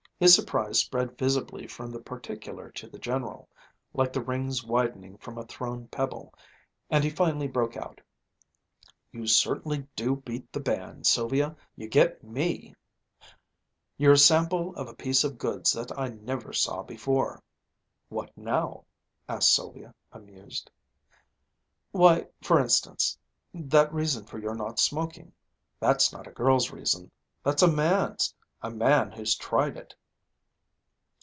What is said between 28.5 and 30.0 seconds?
a man who's tried it!"